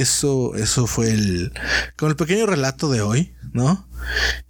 eso, 0.00 0.54
eso 0.54 0.86
fue 0.86 1.10
el, 1.10 1.52
con 1.96 2.10
el 2.10 2.16
pequeño 2.16 2.46
relato 2.46 2.90
de 2.90 3.00
hoy, 3.00 3.34
¿no? 3.52 3.88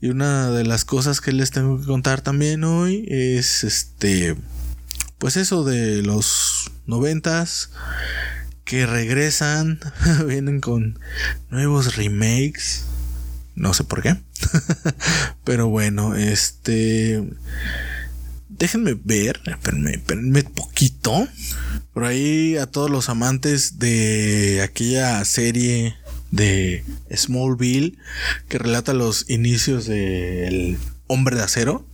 Y 0.01 0.09
una 0.09 0.51
de 0.51 0.65
las 0.65 0.85
cosas 0.85 1.21
que 1.21 1.33
les 1.33 1.51
tengo 1.51 1.81
que 1.81 1.87
contar 1.87 2.21
también 2.21 2.65
hoy 2.65 3.05
es 3.09 3.65
este, 3.65 4.37
pues 5.19 5.37
eso 5.37 5.65
de 5.65 6.03
los 6.03 6.73
noventas 6.87 7.71
que 8.65 8.87
regresan, 8.87 9.81
vienen 10.27 10.61
con 10.61 10.99
nuevos 11.51 11.97
remakes, 11.97 12.85
no 13.55 13.75
sé 13.75 13.85
por 13.85 14.03
qué, 14.03 14.17
pero 15.45 15.69
bueno, 15.69 16.17
este, 16.17 17.23
déjenme 18.65 18.99
ver, 19.05 19.43
espérenme, 19.45 19.91
espérenme 19.91 20.43
poquito, 20.43 21.29
por 21.93 22.05
ahí 22.05 22.57
a 22.57 22.65
todos 22.65 22.91
los 22.91 23.11
amantes 23.11 23.79
de 23.79 24.63
aquella 24.63 25.23
serie 25.27 25.95
de 26.31 26.83
Smallville 27.15 27.99
que 28.49 28.57
relata 28.57 28.95
los 28.95 29.29
inicios 29.29 29.85
del 29.85 30.79
hombre 31.09 31.37
de 31.37 31.43
acero. 31.43 31.87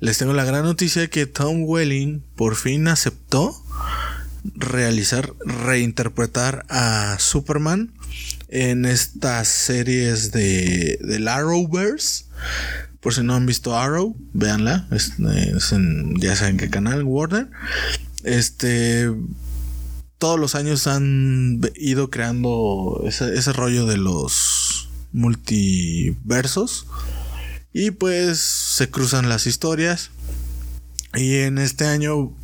Les 0.00 0.16
tengo 0.16 0.32
la 0.32 0.46
gran 0.46 0.64
noticia 0.64 1.08
que 1.08 1.26
Tom 1.26 1.64
Welling 1.64 2.22
por 2.36 2.56
fin 2.56 2.88
aceptó 2.88 3.62
realizar, 4.54 5.34
reinterpretar 5.44 6.64
a 6.70 7.18
Superman 7.18 7.92
en 8.48 8.86
estas 8.86 9.48
series 9.48 10.32
de 10.32 10.98
del 11.02 11.28
Arrowverse. 11.28 12.24
Por 13.00 13.14
si 13.14 13.22
no 13.22 13.34
han 13.34 13.46
visto 13.46 13.76
Arrow, 13.76 14.16
véanla. 14.32 14.88
Es, 14.90 15.14
ya 15.18 16.36
saben 16.36 16.56
qué 16.56 16.68
canal, 16.68 17.04
Warner. 17.04 17.48
Este 18.24 19.08
todos 20.18 20.38
los 20.38 20.56
años 20.56 20.86
han 20.88 21.60
ido 21.76 22.10
creando 22.10 23.04
ese, 23.06 23.52
rollo 23.52 23.86
de 23.86 23.96
los 23.96 24.90
multiversos. 25.12 26.86
Y 27.72 27.92
pues 27.92 28.38
se 28.38 28.90
cruzan 28.90 29.28
las 29.28 29.46
historias. 29.46 30.10
Y 31.14 31.36
en 31.36 31.58
este 31.58 31.86
año 31.86 32.34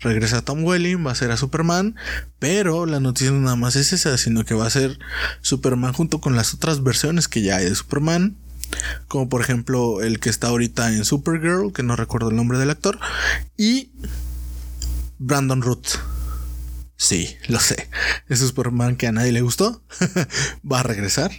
regresa 0.00 0.44
Tom 0.44 0.62
Welling, 0.64 1.04
va 1.04 1.12
a 1.12 1.16
ser 1.16 1.30
a 1.30 1.36
Superman. 1.38 1.96
Pero 2.38 2.84
la 2.84 3.00
noticia 3.00 3.32
no 3.32 3.40
nada 3.40 3.56
más 3.56 3.76
es 3.76 3.92
esa, 3.94 4.18
sino 4.18 4.44
que 4.44 4.54
va 4.54 4.66
a 4.66 4.70
ser 4.70 4.98
Superman 5.40 5.94
junto 5.94 6.20
con 6.20 6.36
las 6.36 6.52
otras 6.52 6.82
versiones 6.82 7.28
que 7.28 7.42
ya 7.42 7.56
hay 7.56 7.64
de 7.64 7.74
Superman. 7.74 8.36
Como 9.08 9.28
por 9.28 9.40
ejemplo 9.40 10.02
el 10.02 10.20
que 10.20 10.30
está 10.30 10.48
ahorita 10.48 10.92
en 10.92 11.04
Supergirl, 11.04 11.72
que 11.72 11.82
no 11.82 11.96
recuerdo 11.96 12.30
el 12.30 12.36
nombre 12.36 12.58
del 12.58 12.70
actor. 12.70 12.98
Y 13.56 13.90
Brandon 15.18 15.62
Root 15.62 15.86
Sí, 17.02 17.36
lo 17.48 17.58
sé. 17.58 17.88
Ese 18.28 18.46
Superman 18.46 18.94
que 18.94 19.08
a 19.08 19.12
nadie 19.12 19.32
le 19.32 19.40
gustó 19.40 19.82
va 20.72 20.78
a 20.78 20.82
regresar 20.84 21.32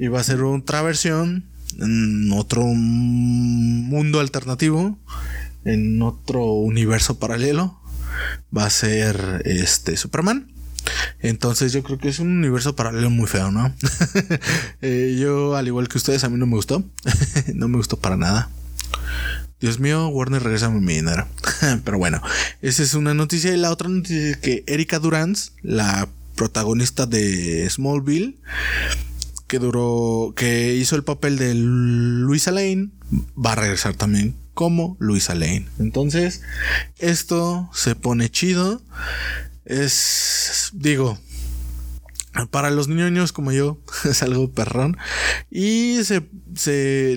y 0.00 0.08
va 0.08 0.18
a 0.18 0.24
ser 0.24 0.42
otra 0.42 0.82
versión 0.82 1.44
en 1.78 2.32
otro 2.32 2.64
mundo 2.64 4.18
alternativo, 4.18 4.98
en 5.64 6.02
otro 6.02 6.44
universo 6.44 7.20
paralelo. 7.20 7.80
Va 8.56 8.64
a 8.64 8.70
ser 8.70 9.42
este 9.44 9.96
Superman. 9.96 10.50
Entonces 11.20 11.72
yo 11.72 11.82
creo 11.82 11.98
que 11.98 12.08
es 12.08 12.18
un 12.18 12.28
universo 12.38 12.74
paralelo 12.76 13.10
muy 13.10 13.26
feo, 13.26 13.50
¿no? 13.50 13.74
Eh, 14.82 15.18
yo, 15.20 15.56
al 15.56 15.66
igual 15.66 15.88
que 15.88 15.98
ustedes, 15.98 16.24
a 16.24 16.28
mí 16.28 16.38
no 16.38 16.46
me 16.46 16.56
gustó. 16.56 16.82
no 17.54 17.68
me 17.68 17.76
gustó 17.76 17.98
para 17.98 18.16
nada. 18.16 18.50
Dios 19.60 19.78
mío, 19.78 20.08
Warner 20.08 20.42
regresa 20.42 20.70
mi 20.70 20.94
dinero. 20.94 21.26
Pero 21.84 21.98
bueno, 21.98 22.22
esa 22.62 22.82
es 22.82 22.94
una 22.94 23.12
noticia. 23.12 23.52
Y 23.52 23.58
la 23.58 23.70
otra 23.70 23.88
noticia 23.88 24.30
es 24.30 24.36
que 24.38 24.64
Erika 24.66 24.98
Durance, 24.98 25.52
la 25.62 26.08
protagonista 26.34 27.04
de 27.04 27.68
Smallville, 27.68 28.38
que 29.46 29.58
duró, 29.58 30.32
que 30.34 30.74
hizo 30.76 30.96
el 30.96 31.04
papel 31.04 31.36
de 31.36 31.54
Luisa 31.54 32.52
Lane, 32.52 32.88
va 33.36 33.52
a 33.52 33.56
regresar 33.56 33.94
también 33.94 34.34
como 34.54 34.96
Luisa 34.98 35.34
Lane. 35.34 35.66
Entonces, 35.78 36.40
esto 36.98 37.68
se 37.74 37.94
pone 37.94 38.30
chido. 38.30 38.80
Es, 39.64 40.70
digo, 40.72 41.18
para 42.50 42.70
los 42.70 42.88
niños 42.88 43.32
como 43.32 43.52
yo, 43.52 43.80
es 44.04 44.22
algo 44.22 44.50
perrón. 44.50 44.96
Y 45.50 46.02
se, 46.04 46.28
se 46.54 47.16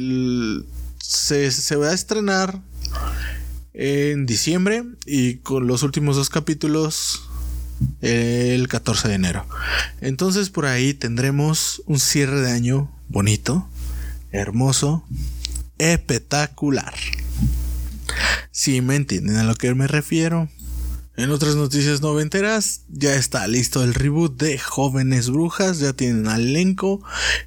se, 1.04 1.76
va 1.76 1.90
a 1.90 1.94
estrenar 1.94 2.62
en 3.74 4.26
diciembre 4.26 4.84
y 5.06 5.36
con 5.36 5.68
los 5.68 5.84
últimos 5.84 6.16
dos 6.16 6.30
capítulos 6.30 7.30
el 8.02 8.68
14 8.68 9.10
de 9.10 9.14
enero. 9.16 9.46
Entonces 10.02 10.50
por 10.50 10.66
ahí 10.66 10.94
tendremos 10.94 11.82
un 11.86 12.00
cierre 12.00 12.42
de 12.42 12.52
año 12.52 12.92
bonito, 13.10 13.68
hermoso, 14.32 15.06
espectacular. 15.78 16.94
Si 18.52 18.82
me 18.82 18.96
entienden 18.96 19.38
a 19.38 19.44
lo 19.44 19.56
que 19.56 19.74
me 19.74 19.88
refiero. 19.88 20.50
En 21.16 21.30
otras 21.30 21.56
noticias 21.56 22.02
noventeras, 22.02 22.82
ya 22.90 23.14
está 23.14 23.46
listo 23.46 23.84
el 23.84 23.94
reboot 23.94 24.36
de 24.36 24.58
Jóvenes 24.58 25.30
Brujas, 25.30 25.78
ya 25.78 25.94
tienen 25.94 26.26
elenco 26.26 27.04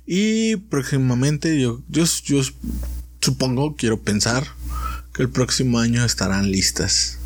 y 0.07 0.55
próximamente 0.55 1.61
yo, 1.61 1.83
yo, 1.89 2.05
yo 2.25 2.43
supongo, 3.21 3.75
quiero 3.75 4.01
pensar, 4.01 4.47
que 5.13 5.23
el 5.23 5.31
próximo 5.31 5.81
año 5.81 6.05
estarán 6.05 6.53
listas. 6.53 7.19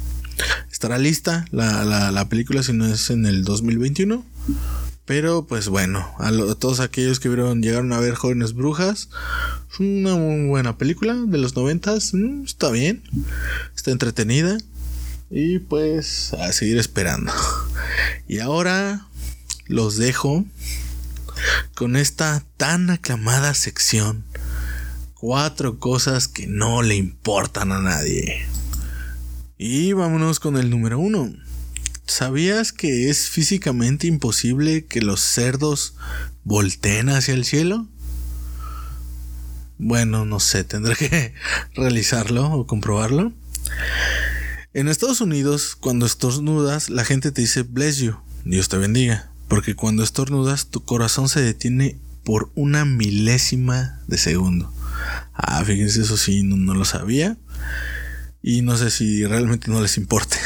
Estará 0.73 0.97
lista 0.97 1.44
la, 1.50 2.26
película 2.30 2.62
si 2.62 2.73
no 2.73 2.87
es 2.87 3.11
en 3.11 3.26
el 3.26 3.44
2021. 3.44 4.25
Pero 5.04 5.44
pues 5.47 5.68
bueno, 5.68 6.09
a, 6.18 6.30
todos 6.54 6.80
aquellos 6.80 7.20
que 7.20 7.28
vieron, 7.28 7.62
llegaron 7.62 7.92
a 7.92 8.00
ver 8.00 8.14
Jóvenes 8.14 8.54
Brujas, 8.54 9.11
una 9.78 10.14
muy 10.14 10.47
buena 10.47 10.78
película 10.78 11.14
de 11.14 11.37
los 11.37 11.54
noventas, 11.56 12.14
mm, 12.14 12.44
está 12.44 12.70
bien, 12.70 13.02
está 13.75 13.90
entretenida 13.90 14.56
y 15.30 15.60
pues 15.60 16.32
a 16.34 16.52
seguir 16.52 16.78
esperando. 16.78 17.32
Y 18.26 18.40
ahora 18.40 19.06
los 19.66 19.96
dejo 19.96 20.44
con 21.75 21.96
esta 21.96 22.44
tan 22.56 22.90
aclamada 22.90 23.54
sección 23.54 24.25
Cuatro 25.20 25.78
cosas 25.78 26.28
que 26.28 26.46
no 26.46 26.80
le 26.80 26.94
importan 26.94 27.72
a 27.72 27.82
nadie. 27.82 28.40
Y 29.58 29.92
vámonos 29.92 30.40
con 30.40 30.56
el 30.56 30.70
número 30.70 30.99
uno. 30.99 31.30
¿Sabías 32.06 32.72
que 32.72 33.10
es 33.10 33.28
físicamente 33.28 34.06
imposible 34.06 34.87
que 34.87 35.02
los 35.02 35.20
cerdos 35.20 35.94
volteen 36.42 37.10
hacia 37.10 37.34
el 37.34 37.44
cielo? 37.44 37.87
Bueno, 39.76 40.25
no 40.25 40.40
sé, 40.40 40.64
tendré 40.64 40.96
que 40.96 41.34
realizarlo 41.75 42.50
o 42.52 42.66
comprobarlo. 42.66 43.34
En 44.72 44.86
Estados 44.86 45.20
Unidos, 45.20 45.74
cuando 45.74 46.06
estornudas, 46.06 46.90
la 46.90 47.04
gente 47.04 47.32
te 47.32 47.40
dice 47.40 47.62
bless 47.62 47.97
you, 47.97 48.14
Dios 48.45 48.68
te 48.68 48.76
bendiga, 48.76 49.32
porque 49.49 49.75
cuando 49.75 50.04
estornudas 50.04 50.68
tu 50.68 50.84
corazón 50.84 51.28
se 51.28 51.40
detiene 51.40 51.99
por 52.23 52.52
una 52.54 52.84
milésima 52.84 54.00
de 54.06 54.16
segundo. 54.16 54.73
Ah, 55.34 55.64
fíjense, 55.64 56.02
eso 56.02 56.16
sí, 56.16 56.45
no, 56.45 56.73
lo 56.73 56.84
sabía. 56.84 57.36
Y 58.42 58.62
no 58.62 58.76
sé 58.76 58.92
si 58.92 59.26
realmente 59.26 59.68
no 59.73 59.80
les 59.82 59.97
importe. 59.97 60.36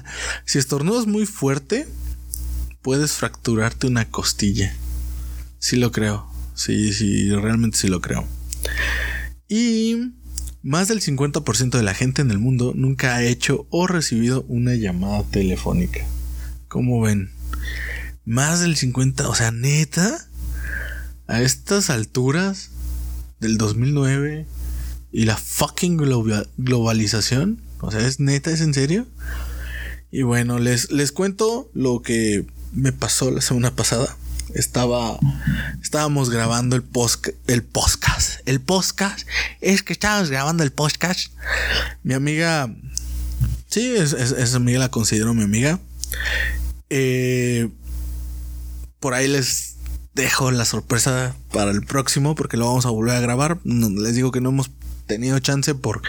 si 0.46 0.58
estornudas 0.58 1.06
muy 1.06 1.26
fuerte, 1.26 1.86
puedes 2.80 3.12
fracturarte 3.12 3.86
una 3.86 4.08
costilla. 4.08 4.74
Sí 5.58 5.76
lo 5.76 5.92
creo. 5.92 6.26
Sí, 6.54 6.94
sí, 6.94 7.28
realmente 7.32 7.76
sí 7.76 7.88
lo 7.88 8.00
creo. 8.00 8.26
Y 9.46 10.14
más 10.64 10.88
del 10.88 11.00
50% 11.00 11.76
de 11.76 11.82
la 11.82 11.94
gente 11.94 12.22
en 12.22 12.30
el 12.32 12.38
mundo 12.38 12.72
nunca 12.74 13.14
ha 13.14 13.22
hecho 13.22 13.66
o 13.70 13.86
recibido 13.86 14.44
una 14.48 14.74
llamada 14.74 15.22
telefónica. 15.24 16.00
¿Cómo 16.66 17.00
ven? 17.00 17.30
Más 18.24 18.60
del 18.60 18.74
50%, 18.74 19.28
o 19.28 19.34
sea, 19.34 19.52
neta, 19.52 20.26
a 21.26 21.42
estas 21.42 21.90
alturas, 21.90 22.70
del 23.44 23.58
2009 23.58 24.46
y 25.12 25.24
la 25.26 25.36
fucking 25.36 25.98
globalización. 26.56 27.60
O 27.80 27.90
sea, 27.90 28.06
es 28.06 28.18
neta, 28.18 28.50
es 28.50 28.62
en 28.62 28.72
serio. 28.74 29.06
Y 30.10 30.22
bueno, 30.22 30.58
les, 30.58 30.90
les 30.90 31.12
cuento 31.12 31.70
lo 31.74 32.00
que 32.00 32.46
me 32.72 32.92
pasó 32.92 33.30
la 33.30 33.42
semana 33.42 33.76
pasada. 33.76 34.16
Estaba, 34.52 35.18
estábamos 35.82 36.30
grabando 36.30 36.76
el 36.76 36.82
post, 36.82 37.28
el 37.46 37.62
podcast, 37.62 38.46
el 38.46 38.60
podcast. 38.60 39.26
Es 39.60 39.82
que 39.82 39.92
estábamos 39.92 40.30
grabando 40.30 40.62
el 40.62 40.72
podcast. 40.72 41.32
Mi 42.02 42.14
amiga, 42.14 42.70
sí, 43.68 43.94
es, 43.96 44.54
amiga 44.54 44.78
la 44.78 44.90
considero 44.90 45.32
mi 45.34 45.42
amiga. 45.42 45.80
Eh, 46.90 47.70
por 49.00 49.14
ahí 49.14 49.28
les 49.28 49.76
dejo 50.14 50.50
la 50.50 50.64
sorpresa 50.64 51.34
para 51.52 51.70
el 51.70 51.84
próximo 51.84 52.34
porque 52.34 52.56
lo 52.56 52.66
vamos 52.66 52.86
a 52.86 52.90
volver 52.90 53.16
a 53.16 53.20
grabar. 53.20 53.58
les 53.64 54.14
digo 54.14 54.30
que 54.30 54.40
no 54.40 54.50
hemos 54.50 54.70
tenido 55.06 55.38
chance 55.38 55.74
por 55.74 56.02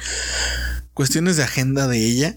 cuestiones 0.94 1.38
de 1.38 1.44
agenda 1.44 1.88
de 1.88 1.98
ella. 2.06 2.36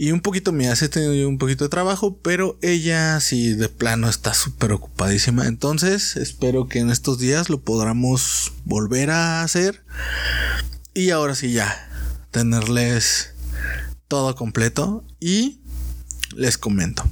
Y 0.00 0.12
un 0.12 0.20
poquito 0.20 0.52
me 0.52 0.68
hace 0.68 0.88
tenido 0.88 1.28
un 1.28 1.38
poquito 1.38 1.64
de 1.64 1.70
trabajo, 1.70 2.18
pero 2.22 2.56
ella 2.62 3.18
sí 3.18 3.54
de 3.54 3.68
plano 3.68 4.08
está 4.08 4.32
súper 4.32 4.70
ocupadísima. 4.70 5.48
Entonces 5.48 6.14
espero 6.14 6.68
que 6.68 6.78
en 6.78 6.90
estos 6.90 7.18
días 7.18 7.50
lo 7.50 7.58
podamos 7.62 8.52
volver 8.64 9.10
a 9.10 9.42
hacer. 9.42 9.82
Y 10.94 11.10
ahora 11.10 11.34
sí 11.34 11.50
ya, 11.50 11.90
tenerles 12.30 13.32
todo 14.06 14.36
completo. 14.36 15.02
Y 15.18 15.62
les 16.36 16.58
comento 16.58 17.02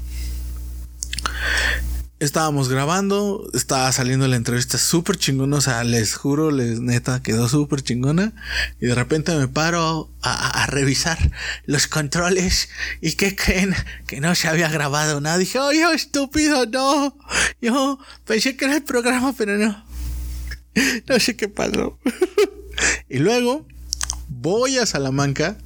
estábamos 2.19 2.69
grabando, 2.69 3.49
estaba 3.53 3.91
saliendo 3.93 4.27
la 4.27 4.37
entrevista 4.37 4.79
súper 4.79 5.19
chingona, 5.19 5.57
o 5.57 5.61
sea, 5.61 5.85
les 5.85 6.15
juro, 6.15 6.51
les 6.51 6.81
neta, 6.81 7.23
quedó 7.23 7.49
súper 7.49 7.83
chingona. 7.83 8.33
Y 8.81 8.87
de 8.87 8.95
repente 8.95 9.37
me 9.37 9.49
paro 9.49 10.11
a, 10.23 10.67
revisar 10.67 11.19
los 11.67 11.87
controles 11.87 12.69
y 13.01 13.13
¿qué 13.13 13.37
creen? 13.37 13.75
Que 14.07 14.21
no 14.21 14.35
se 14.35 14.49
había 14.49 14.69
grabado 14.69 15.21
nada. 15.21 15.39
Dije, 15.39 15.59
oh, 15.59 15.73
yo 15.73 15.93
estúpido, 15.93 16.67
no. 16.67 17.17
Yo 17.61 17.99
pensé 18.25 18.57
que 18.57 18.65
era 18.65 18.77
el 18.77 18.83
programa, 18.83 19.35
pero 19.37 19.59
no. 19.59 19.85
No 21.09 21.21
sé 21.21 21.37
qué 21.37 21.49
pasó. 21.49 21.99
y 23.09 23.19
luego 23.19 23.67
voy 24.29 24.79
a 24.79 24.87
Salamanca 24.87 25.57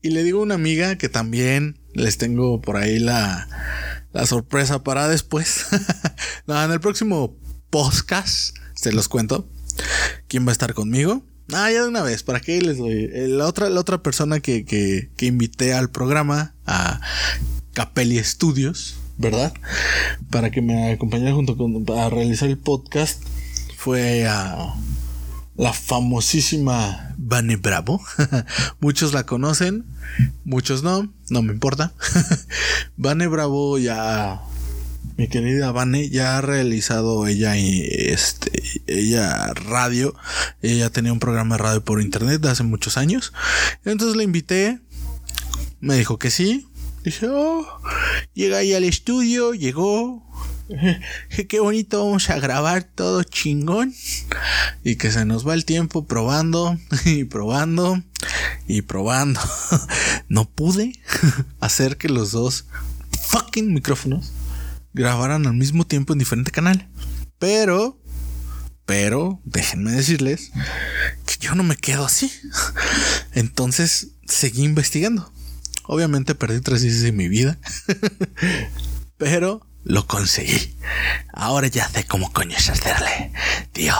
y 0.00 0.10
le 0.10 0.22
digo 0.22 0.40
a 0.40 0.42
una 0.42 0.54
amiga 0.54 0.96
que 0.96 1.08
también 1.08 1.78
les 1.92 2.18
tengo 2.18 2.60
por 2.60 2.76
ahí 2.76 2.98
la 2.98 3.48
la 4.14 4.24
sorpresa 4.26 4.82
para 4.82 5.08
después. 5.08 5.66
en 6.46 6.70
el 6.70 6.80
próximo 6.80 7.36
podcast 7.68 8.56
se 8.74 8.92
los 8.92 9.08
cuento 9.08 9.46
quién 10.28 10.46
va 10.46 10.50
a 10.50 10.52
estar 10.52 10.72
conmigo. 10.72 11.22
Ah, 11.52 11.70
ya 11.70 11.82
de 11.82 11.88
una 11.88 12.02
vez, 12.02 12.22
¿para 12.22 12.40
qué 12.40 12.62
les 12.62 12.78
doy? 12.78 13.10
Eh, 13.12 13.26
la 13.28 13.46
otra, 13.46 13.68
la 13.68 13.80
otra 13.80 14.02
persona 14.02 14.40
que, 14.40 14.64
que, 14.64 15.10
que 15.16 15.26
invité 15.26 15.74
al 15.74 15.90
programa, 15.90 16.54
a 16.64 17.00
Capelli 17.74 18.22
Studios, 18.24 18.96
¿verdad? 19.18 19.52
Para 20.30 20.50
que 20.50 20.62
me 20.62 20.92
acompañara 20.92 21.34
junto 21.34 21.58
con, 21.58 21.84
a 21.98 22.08
realizar 22.08 22.48
el 22.48 22.56
podcast, 22.56 23.22
fue 23.76 24.26
a 24.26 24.74
la 25.56 25.72
famosísima 25.72 27.14
Vane 27.16 27.56
Bravo. 27.56 28.00
muchos 28.80 29.12
la 29.12 29.24
conocen, 29.24 29.84
muchos 30.44 30.82
no, 30.82 31.12
no 31.30 31.42
me 31.42 31.52
importa. 31.52 31.92
Vane 32.96 33.26
Bravo 33.26 33.78
ya, 33.78 34.40
mi 35.16 35.28
querida 35.28 35.72
Vane, 35.72 36.08
ya 36.10 36.38
ha 36.38 36.40
realizado 36.40 37.26
ella, 37.26 37.56
este, 37.56 38.62
ella 38.86 39.52
radio. 39.54 40.14
Ella 40.62 40.90
tenía 40.90 41.12
un 41.12 41.20
programa 41.20 41.56
de 41.56 41.62
radio 41.62 41.84
por 41.84 42.00
internet 42.00 42.40
de 42.40 42.50
hace 42.50 42.62
muchos 42.64 42.96
años. 42.96 43.32
Entonces 43.84 44.16
la 44.16 44.22
invité, 44.22 44.80
me 45.80 45.96
dijo 45.96 46.18
que 46.18 46.30
sí. 46.30 46.66
Dije, 47.04 47.28
oh. 47.28 47.66
llega 48.32 48.58
ahí 48.58 48.72
al 48.72 48.84
estudio, 48.84 49.52
llegó. 49.52 50.22
Qué 51.48 51.60
bonito, 51.60 52.04
vamos 52.04 52.30
a 52.30 52.38
grabar 52.38 52.84
todo 52.84 53.22
chingón. 53.22 53.94
Y 54.82 54.96
que 54.96 55.10
se 55.10 55.24
nos 55.24 55.46
va 55.46 55.54
el 55.54 55.64
tiempo 55.64 56.06
probando 56.06 56.78
y 57.04 57.24
probando 57.24 58.02
y 58.66 58.82
probando. 58.82 59.40
No 60.28 60.50
pude 60.50 60.98
hacer 61.60 61.96
que 61.96 62.08
los 62.08 62.32
dos 62.32 62.66
fucking 63.28 63.72
micrófonos 63.74 64.32
grabaran 64.94 65.46
al 65.46 65.54
mismo 65.54 65.86
tiempo 65.86 66.12
en 66.12 66.18
diferente 66.18 66.50
canal. 66.50 66.88
Pero, 67.38 68.00
pero, 68.86 69.40
déjenme 69.44 69.92
decirles 69.92 70.50
que 71.26 71.36
yo 71.38 71.54
no 71.54 71.62
me 71.62 71.76
quedo 71.76 72.06
así. 72.06 72.32
Entonces 73.32 74.12
seguí 74.26 74.64
investigando. 74.64 75.30
Obviamente 75.84 76.34
perdí 76.34 76.60
tres 76.60 76.82
meses 76.82 77.02
de 77.02 77.12
mi 77.12 77.28
vida. 77.28 77.58
pero 79.18 79.66
lo 79.84 80.06
conseguí. 80.06 80.76
Ahora 81.32 81.68
ya 81.68 81.88
sé 81.88 82.04
cómo 82.04 82.32
coño 82.32 82.56
es 82.56 82.68
hacerle. 82.70 83.32
Tío, 83.72 83.94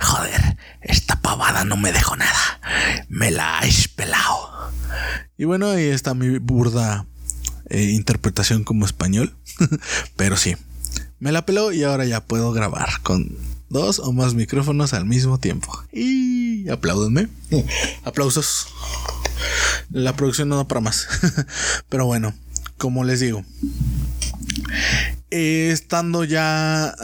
joder, 0.00 0.58
esta 0.82 1.20
pavada 1.20 1.64
no 1.64 1.76
me 1.76 1.92
dejó 1.92 2.16
nada. 2.16 2.60
Me 3.08 3.30
la 3.30 3.58
has 3.58 3.88
pelado. 3.88 4.72
Y 5.38 5.44
bueno, 5.44 5.70
ahí 5.70 5.86
está 5.86 6.14
mi 6.14 6.38
burda 6.38 7.06
eh, 7.68 7.82
interpretación 7.82 8.64
como 8.64 8.84
español. 8.84 9.34
Pero 10.16 10.36
sí, 10.36 10.56
me 11.18 11.32
la 11.32 11.46
peló 11.46 11.72
y 11.72 11.84
ahora 11.84 12.04
ya 12.04 12.20
puedo 12.20 12.52
grabar 12.52 13.00
con 13.02 13.36
dos 13.68 14.00
o 14.00 14.12
más 14.12 14.34
micrófonos 14.34 14.92
al 14.92 15.06
mismo 15.06 15.38
tiempo. 15.38 15.82
Y 15.92 16.68
apláudenme. 16.68 17.28
Aplausos. 18.04 18.66
La 19.90 20.14
producción 20.14 20.48
no 20.48 20.56
da 20.56 20.68
para 20.68 20.80
más. 20.80 21.06
Pero 21.88 22.06
bueno, 22.06 22.34
como 22.76 23.04
les 23.04 23.20
digo, 23.20 23.44
eh, 25.30 25.70
estando 25.72 26.24
ya 26.24 26.94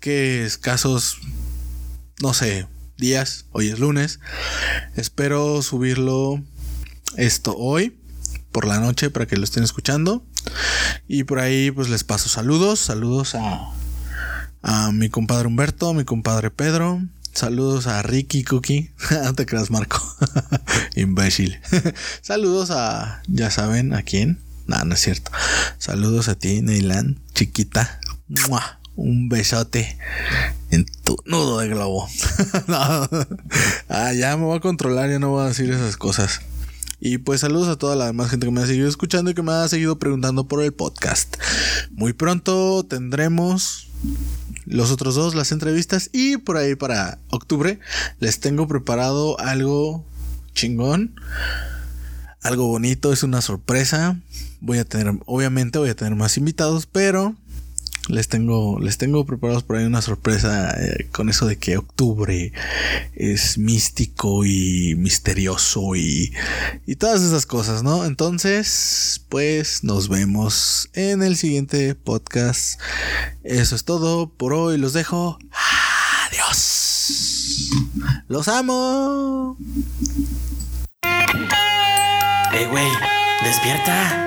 que 0.00 0.44
escasos, 0.44 1.18
no 2.22 2.34
sé, 2.34 2.66
días, 2.96 3.46
hoy 3.52 3.68
es 3.68 3.78
lunes, 3.78 4.20
espero 4.96 5.62
subirlo 5.62 6.42
esto 7.16 7.56
hoy 7.56 7.98
por 8.52 8.66
la 8.66 8.80
noche 8.80 9.10
para 9.10 9.26
que 9.26 9.36
lo 9.36 9.44
estén 9.44 9.64
escuchando. 9.64 10.24
Y 11.08 11.24
por 11.24 11.40
ahí 11.40 11.70
pues 11.70 11.88
les 11.88 12.04
paso 12.04 12.28
saludos, 12.28 12.78
saludos 12.80 13.34
a, 13.34 13.72
a 14.62 14.92
mi 14.92 15.08
compadre 15.08 15.48
Humberto, 15.48 15.92
mi 15.94 16.04
compadre 16.04 16.50
Pedro, 16.50 17.02
Saludos 17.36 17.86
a 17.86 18.00
Ricky 18.00 18.44
Cookie. 18.44 18.92
no 19.24 19.34
te 19.34 19.44
creas, 19.44 19.70
Marco. 19.70 20.00
Imbécil. 20.96 21.60
Saludos 22.22 22.70
a. 22.70 23.20
Ya 23.28 23.50
saben 23.50 23.92
a 23.92 24.02
quién. 24.02 24.38
No, 24.66 24.84
no 24.84 24.94
es 24.94 25.00
cierto. 25.00 25.30
Saludos 25.78 26.28
a 26.28 26.34
ti, 26.34 26.60
Neylan, 26.60 27.20
chiquita. 27.34 28.00
Un 28.96 29.28
besote 29.28 29.98
en 30.70 30.86
tu 31.04 31.16
nudo 31.26 31.60
de 31.60 31.68
globo. 31.68 32.08
Ah, 33.88 34.12
ya 34.12 34.36
me 34.36 34.44
voy 34.44 34.56
a 34.56 34.60
controlar, 34.60 35.08
ya 35.08 35.18
no 35.18 35.30
voy 35.30 35.44
a 35.44 35.48
decir 35.48 35.70
esas 35.70 35.96
cosas. 35.96 36.40
Y 36.98 37.18
pues 37.18 37.40
saludos 37.40 37.68
a 37.68 37.76
toda 37.76 37.94
la 37.94 38.06
demás 38.06 38.30
gente 38.30 38.46
que 38.46 38.50
me 38.50 38.60
ha 38.60 38.66
seguido 38.66 38.88
escuchando 38.88 39.30
y 39.30 39.34
que 39.34 39.42
me 39.42 39.52
ha 39.52 39.68
seguido 39.68 39.98
preguntando 39.98 40.48
por 40.48 40.62
el 40.62 40.72
podcast. 40.72 41.36
Muy 41.92 42.12
pronto 42.12 42.84
tendremos 42.84 43.88
los 44.64 44.90
otros 44.90 45.14
dos, 45.14 45.34
las 45.34 45.52
entrevistas. 45.52 46.10
Y 46.12 46.38
por 46.38 46.56
ahí 46.56 46.74
para 46.74 47.18
octubre 47.30 47.78
les 48.18 48.40
tengo 48.40 48.66
preparado 48.66 49.38
algo 49.38 50.04
chingón 50.54 51.14
algo 52.46 52.68
bonito, 52.68 53.12
es 53.12 53.24
una 53.24 53.40
sorpresa. 53.40 54.20
Voy 54.66 54.78
a 54.78 54.84
tener, 54.84 55.14
obviamente 55.26 55.78
voy 55.78 55.90
a 55.90 55.94
tener 55.94 56.16
más 56.16 56.36
invitados, 56.36 56.86
pero 56.86 57.36
les 58.08 58.26
tengo, 58.26 58.80
les 58.80 58.98
tengo 58.98 59.24
preparados 59.24 59.62
por 59.62 59.76
ahí 59.76 59.84
una 59.84 60.02
sorpresa 60.02 60.74
eh, 60.76 61.08
con 61.12 61.28
eso 61.28 61.46
de 61.46 61.56
que 61.56 61.76
octubre 61.76 62.52
es 63.14 63.58
místico 63.58 64.44
y 64.44 64.96
misterioso 64.96 65.94
y, 65.94 66.32
y 66.84 66.96
todas 66.96 67.22
esas 67.22 67.46
cosas, 67.46 67.84
¿no? 67.84 68.04
Entonces, 68.04 69.24
pues 69.28 69.84
nos 69.84 70.08
vemos 70.08 70.90
en 70.94 71.22
el 71.22 71.36
siguiente 71.36 71.94
podcast. 71.94 72.80
Eso 73.44 73.76
es 73.76 73.84
todo 73.84 74.28
por 74.28 74.52
hoy. 74.52 74.78
Los 74.78 74.94
dejo. 74.94 75.38
Adiós. 76.26 77.70
Los 78.26 78.48
amo. 78.48 79.56
¡Ey, 82.52 82.66
güey! 82.66 82.88
¡Despierta! 83.44 84.26